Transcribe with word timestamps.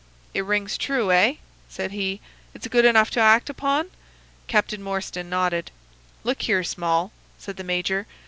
"'It 0.33 0.43
rings 0.43 0.79
true, 0.79 1.11
eh?' 1.11 1.35
said 1.69 1.91
he. 1.91 2.21
'It's 2.55 2.65
good 2.67 2.85
enough 2.85 3.11
to 3.11 3.19
act 3.19 3.51
upon?' 3.51 3.91
"Captain 4.47 4.81
Morstan 4.81 5.29
nodded. 5.29 5.69
"'Look 6.23 6.41
here, 6.41 6.63
Small,' 6.63 7.11
said 7.37 7.55
the 7.57 7.63
major. 7.63 8.07